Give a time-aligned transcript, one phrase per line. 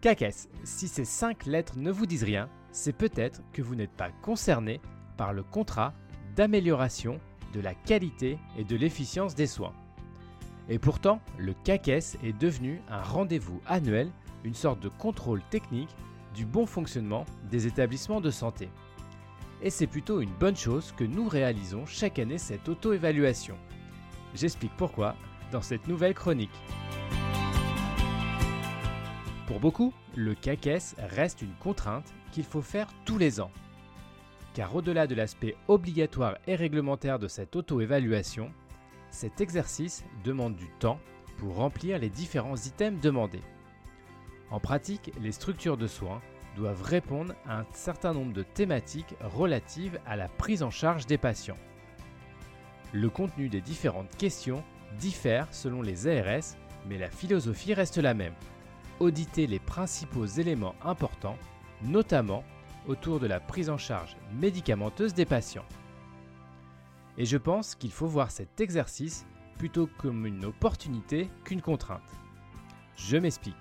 [0.00, 4.10] CACES, si ces cinq lettres ne vous disent rien, c'est peut-être que vous n'êtes pas
[4.22, 4.80] concerné
[5.16, 5.92] par le contrat
[6.36, 7.18] d'amélioration
[7.52, 9.72] de la qualité et de l'efficience des soins.
[10.68, 14.10] Et pourtant, le CACES est devenu un rendez-vous annuel,
[14.44, 15.94] une sorte de contrôle technique
[16.32, 18.68] du bon fonctionnement des établissements de santé.
[19.62, 23.56] Et c'est plutôt une bonne chose que nous réalisons chaque année cette auto-évaluation.
[24.34, 25.16] J'explique pourquoi
[25.50, 26.54] dans cette nouvelle chronique.
[29.48, 33.50] Pour beaucoup, le CACES reste une contrainte qu'il faut faire tous les ans.
[34.52, 38.52] Car au-delà de l'aspect obligatoire et réglementaire de cette auto-évaluation,
[39.08, 41.00] cet exercice demande du temps
[41.38, 43.40] pour remplir les différents items demandés.
[44.50, 46.20] En pratique, les structures de soins
[46.54, 51.16] doivent répondre à un certain nombre de thématiques relatives à la prise en charge des
[51.16, 51.56] patients.
[52.92, 54.62] Le contenu des différentes questions
[54.98, 56.54] diffère selon les ARS,
[56.86, 58.34] mais la philosophie reste la même.
[59.00, 61.38] Auditer les principaux éléments importants,
[61.82, 62.42] notamment
[62.88, 65.64] autour de la prise en charge médicamenteuse des patients.
[67.16, 69.24] Et je pense qu'il faut voir cet exercice
[69.56, 72.10] plutôt comme une opportunité qu'une contrainte.
[72.96, 73.54] Je m'explique.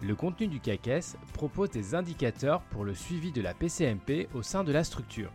[0.00, 4.64] Le contenu du CACES propose des indicateurs pour le suivi de la PCMP au sein
[4.64, 5.30] de la structure.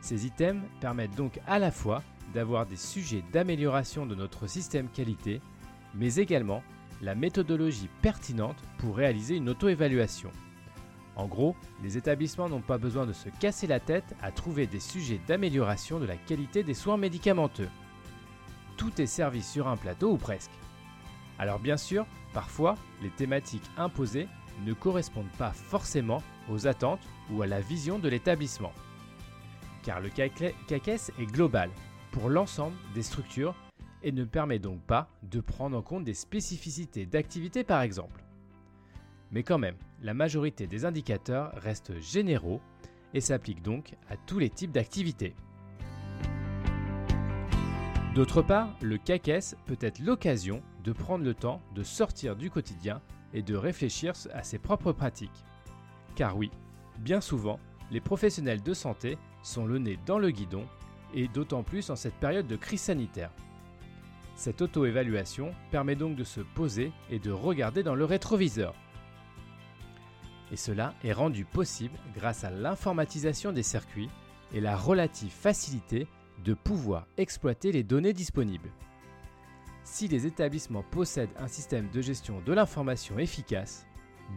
[0.00, 2.02] Ces items permettent donc à la fois
[2.34, 5.40] d'avoir des sujets d'amélioration de notre système qualité,
[5.94, 6.62] mais également
[7.02, 10.30] la méthodologie pertinente pour réaliser une auto-évaluation.
[11.16, 14.80] En gros, les établissements n'ont pas besoin de se casser la tête à trouver des
[14.80, 17.68] sujets d'amélioration de la qualité des soins médicamenteux.
[18.76, 20.50] Tout est servi sur un plateau ou presque.
[21.38, 24.28] Alors bien sûr, parfois, les thématiques imposées
[24.64, 28.72] ne correspondent pas forcément aux attentes ou à la vision de l'établissement.
[29.82, 31.70] Car le CACES est global
[32.10, 33.54] pour l'ensemble des structures
[34.04, 38.22] et ne permet donc pas de prendre en compte des spécificités d'activité par exemple.
[39.32, 42.60] Mais quand même, la majorité des indicateurs restent généraux
[43.14, 45.34] et s'appliquent donc à tous les types d'activités.
[48.14, 53.00] D'autre part, le CACES peut être l'occasion de prendre le temps de sortir du quotidien
[53.32, 55.44] et de réfléchir à ses propres pratiques.
[56.14, 56.52] Car oui,
[56.98, 57.58] bien souvent,
[57.90, 60.64] les professionnels de santé sont le nez dans le guidon,
[61.12, 63.30] et d'autant plus en cette période de crise sanitaire.
[64.36, 68.74] Cette auto-évaluation permet donc de se poser et de regarder dans le rétroviseur
[70.54, 74.08] et cela est rendu possible grâce à l'informatisation des circuits
[74.52, 76.06] et la relative facilité
[76.44, 78.70] de pouvoir exploiter les données disponibles.
[79.82, 83.86] Si les établissements possèdent un système de gestion de l'information efficace,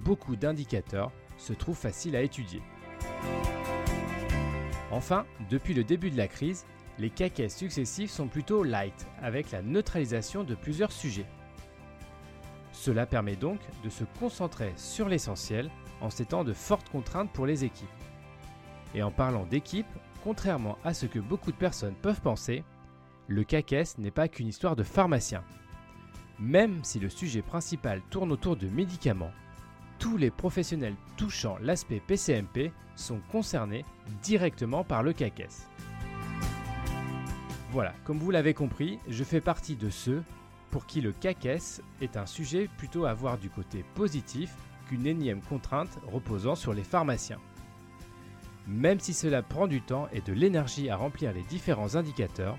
[0.04, 2.64] beaucoup d'indicateurs se trouvent faciles à étudier.
[4.92, 6.66] Enfin, depuis le début de la crise,
[7.00, 11.28] les caquets successifs sont plutôt light, avec la neutralisation de plusieurs sujets.
[12.72, 15.70] Cela permet donc de se concentrer sur l'essentiel
[16.02, 17.88] en ces de fortes contraintes pour les équipes.
[18.94, 19.88] Et en parlant d'équipe,
[20.24, 22.64] contrairement à ce que beaucoup de personnes peuvent penser,
[23.28, 25.44] le CACES n'est pas qu'une histoire de pharmacien.
[26.40, 29.32] Même si le sujet principal tourne autour de médicaments,
[30.00, 33.86] tous les professionnels touchant l'aspect PCMP sont concernés
[34.22, 35.68] directement par le CACES.
[37.78, 40.24] Voilà, comme vous l'avez compris, je fais partie de ceux
[40.72, 44.56] pour qui le CACES est un sujet plutôt à voir du côté positif
[44.88, 47.38] qu'une énième contrainte reposant sur les pharmaciens.
[48.66, 52.58] Même si cela prend du temps et de l'énergie à remplir les différents indicateurs,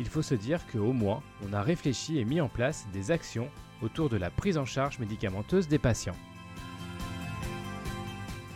[0.00, 3.48] il faut se dire qu'au moins on a réfléchi et mis en place des actions
[3.82, 6.18] autour de la prise en charge médicamenteuse des patients.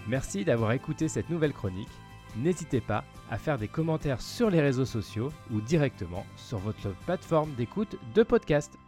[0.08, 1.92] Merci d'avoir écouté cette nouvelle chronique.
[2.36, 7.52] N'hésitez pas à faire des commentaires sur les réseaux sociaux ou directement sur votre plateforme
[7.54, 8.78] d'écoute de podcast.